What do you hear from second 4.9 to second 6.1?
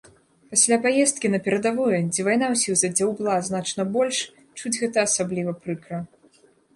асабліва прыкра.